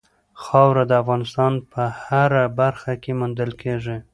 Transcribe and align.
خاوره 0.43 0.83
د 0.87 0.91
افغانستان 1.03 1.53
په 1.71 1.83
هره 2.03 2.43
برخه 2.59 2.91
کې 3.03 3.11
موندل 3.19 3.51
کېږي. 3.61 3.97